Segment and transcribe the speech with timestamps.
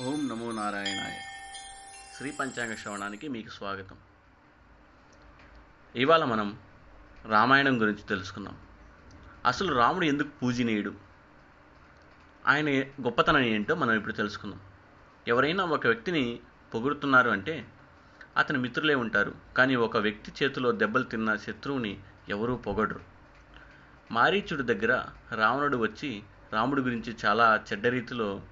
[0.00, 1.12] ఓం నమో నారాయణాయ.
[2.16, 3.96] శ్రీ పంచాంగ శ్రవణానికి మీకు స్వాగతం.
[5.96, 6.58] ఇవాళ మనం
[7.28, 8.56] రామాయణం గురించి తెలుసుకుందాం.
[9.46, 10.94] అసలు రాముడు ఎందుకు పూజనీయుడు?
[12.46, 14.60] ఆయన గొప్పతనం ఏంటో మనం ఇప్పుడు తెలుసుకుందాం.
[15.28, 16.40] ఎవరైనా ఒక వ్యక్తిని
[16.74, 17.66] పొగుడుతున్నారు అంటే
[18.36, 19.34] అతని మిత్రులే ఉంటారు.
[19.56, 21.98] కానీ ఒక వ్యక్తి చేతిలో దెబ్బలు తిన్న శత్రువుని
[22.28, 23.00] ఎవరూ పొగడరు.
[24.10, 25.04] మారీచుడి దగ్గర
[25.34, 26.22] రావణుడు వచ్చి
[26.52, 28.42] రాముడి గురించి చాలా చెడ్డ రీతిలో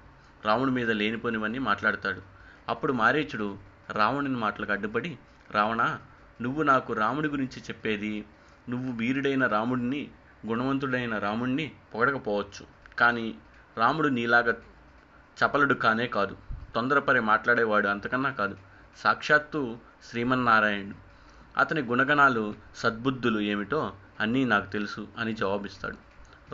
[0.45, 2.23] రాముడి మీద లేనిపోనివన్నీ మాట్లాడతాడు.
[2.69, 3.59] అప్పుడు మారీచుడు
[3.92, 5.19] రావణుని మాటలకు అడ్డుపడి
[5.51, 5.98] రావణ
[6.42, 8.24] నువ్వు నాకు రాముడి గురించి చెప్పేది
[8.69, 10.11] నువ్వు వీరుడైన రాముడిని
[10.47, 12.95] గుణవంతుడైన రాముడిని పొగడకపోవచ్చు.
[12.98, 13.34] కానీ
[13.77, 14.55] రాముడు నీలాగా
[15.45, 16.37] చపలుడు కానే కాదు.
[16.75, 18.56] తొందరపరి మాట్లాడేవాడు అంతకన్నా కాదు.
[18.97, 19.77] సాక్షాత్తు
[20.11, 20.95] శ్రీమన్నారాయణుడు.
[21.56, 25.97] అతని గుణగణాలు సద్బుద్ధులు ఏమిటో అన్నీ నాకు తెలుసు అని జవాబిస్తాడు.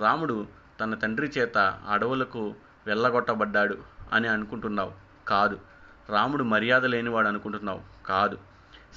[0.01, 0.47] రాముడు
[0.81, 1.59] తన తండ్రి చేత
[1.91, 2.55] అడవులకు
[2.87, 3.79] వెళ్ళగొట్టబడ్డాడు
[4.13, 4.93] అని అనుకుంటున్నావు.
[5.29, 5.61] కాదు.
[6.09, 7.81] రాముడు మర్యాద లేనివాడు అనుకుంటున్నావు.
[8.07, 8.39] కాదు.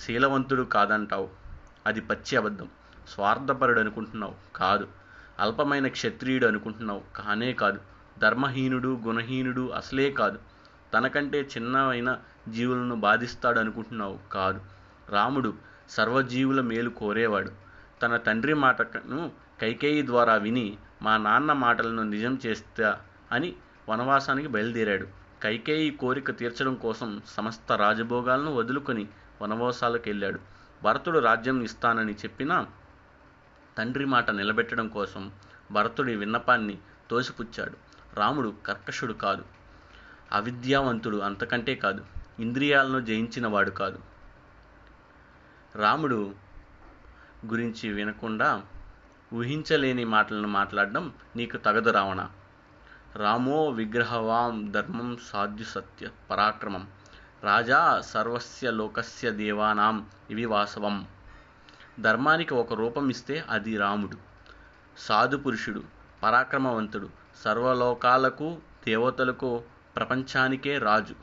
[0.05, 1.30] శీలవంతుడు కాదంటావు.
[1.85, 2.69] అది పచ్చి అబద్ధం.
[3.08, 4.35] స్వార్థపరుడు అనుకుంటున్నావు.
[4.55, 4.88] కాదు.
[5.39, 7.02] అల్పమైన క్షత్రియుడు అనుకుంటున్నావు.
[7.15, 7.80] కానే కాదు.
[8.19, 10.39] ధర్మహీనుడు గుణహీనుడు అసలే కాదు.
[10.93, 12.17] తనకంటే చిన్నవైన
[12.49, 14.19] జీవులను బాధిస్తాడు అనుకుంటున్నావు.
[14.31, 14.61] కాదు.
[15.09, 15.53] రాముడు
[15.89, 17.52] సర్వజీవుల మేలు కోరేవాడు.
[18.03, 22.99] తన తండ్రి మాటను కైకేయి ద్వారా విని మా నాన్న మాటలను నిజం చేస్తా
[23.31, 23.55] అని
[23.89, 25.07] వనవాసానికి బయలుదేరాడు.
[25.43, 29.07] కైకేయి కోరిక తీర్చడం కోసం సమస్త రాజభోగాలను వదులుకొని
[29.41, 30.39] వనవాసాలకు వెళ్ళాడు.
[30.83, 32.67] భరతుడు రాజ్యం ఇస్తానని చెప్పినా
[33.77, 35.31] తండ్రి మాట నిలబెట్టడం కోసం
[35.71, 36.77] భరతుడి విన్నపాన్ని
[37.09, 37.77] తోసిపుచ్చాడు.
[38.13, 39.45] రాముడు కర్కశుడు కాదు
[40.31, 42.05] అవిద్యావంతుడు అంతకంటే కాదు
[42.39, 43.99] ఇంద్రియాలను జయించినవాడు కాదు.
[45.75, 46.35] రాముడు
[47.45, 48.63] గురించి వినకుండా
[49.33, 52.30] ఊహించలేని మాటలను మాట్లాడడం నీకు తగదు రావణ.
[53.17, 56.87] రామో విగ్రహవాం ధర్మం సాధ్యు సత్య పరాక్రమం.
[57.43, 61.07] రాజా సర్వస్య లోకస్య దేవానాం ఇవి వాసవం.
[61.99, 64.17] ధర్మానికి ఒక రూపం ఇస్తే అది రాముడు.
[64.97, 65.83] సాధు పురుషుడు
[66.23, 67.09] పరాక్రమవంతుడు
[67.43, 69.63] సర్వలోకాలకు దేవతలకు
[69.95, 71.15] ప్రపంచానికే రాజు.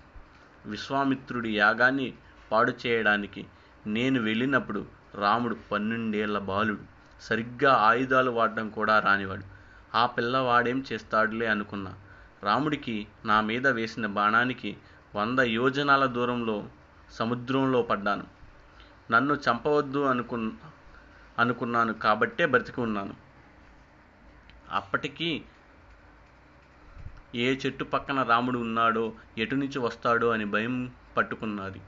[0.66, 2.14] విశ్వామిత్రుడి యాగాన్ని
[2.52, 3.46] పాడు చేయడానికి
[3.86, 6.82] నేను వెళ్ళినప్పుడు రాముడు పన్నెండేళ్ళ బాలుడు.
[7.20, 9.53] సరిగ్గా ఆయుధాలు వాడడం కూడా రానివాడు.
[9.94, 11.94] ఆ పిల్లవాడేం చేస్తాడులే అనుకున్నా.
[12.42, 14.76] రాముడికి నా మీద వేసిన బాణానికి
[15.16, 16.64] వంద యోజనాల దూరంలో
[17.10, 18.24] సముద్రంలో పడ్డాను.
[19.10, 20.52] నన్ను చంపవద్దు అనుకు
[21.38, 23.14] అనుకున్నాను కాబట్టే బ్రతికి ఉన్నాను.
[24.70, 25.42] అప్పటికీ
[27.34, 31.80] ఏ చెట్టు పక్కన రాముడు ఉన్నాడో ఎటు నుంచి వస్తాడో అని భయం పట్టుకున్నది.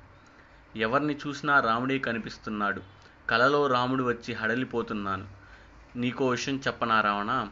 [0.76, 2.82] ఎవరిని చూసినా రాముడే కనిపిస్తున్నాడు.
[3.30, 5.28] కలలో రాముడు వచ్చి హడలిపోతున్నాను.
[5.96, 7.50] నీకో విషయం చెప్పనా రావణా?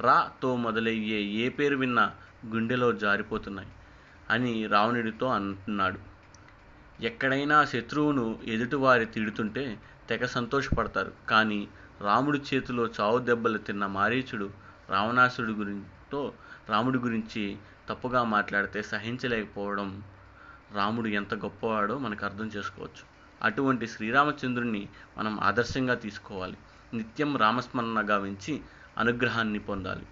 [0.00, 2.12] రాతో మొదలయ్యే ఏ పేరు విన్నా
[2.46, 3.68] గుండెలో జారిపోతున్నాయి
[4.30, 5.98] అని రావణుడితో అంటున్నాడు.
[7.02, 11.12] ఎక్కడైనా శత్రువును ఎదుటివారి తిడుతుంటే తెగ సంతోషపడతారు.
[11.28, 11.68] కానీ
[12.00, 14.50] రాముడి చేతిలో చావు దెబ్బలు తిన్న మారీచుడు
[14.90, 16.32] రావణాసుడి గురితో
[16.68, 17.56] రాముడి గురించి
[17.88, 20.02] తప్పుగా మాట్లాడితే సహించలేకపోవడం
[20.74, 23.16] రాముడు ఎంత గొప్పవాడో మనకు అర్థం చేసుకోవచ్చు.
[23.42, 26.56] అటువంటి శ్రీరామచంద్రుణ్ణి మనం ఆదర్శంగా తీసుకోవాలి.
[26.94, 28.60] నిత్యం రామస్మరణగా ఉంచి
[28.98, 30.06] అనుగ్రహాన్ని పొందాలి.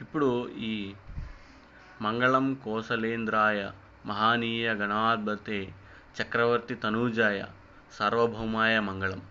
[0.00, 0.94] ఇప్పుడు ఈ
[2.02, 3.70] మంగళం కోసలేంద్రాయ
[4.06, 5.74] మహానీయ గణాధిపతే
[6.22, 7.44] చక్రవర్తి తనూజాయ
[7.92, 9.22] సార్వభౌమాయ మంగళం.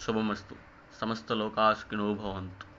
[0.00, 0.69] శుభమస్తు.
[1.00, 2.69] समस्तलोकाः सुखिनो भवन्तु।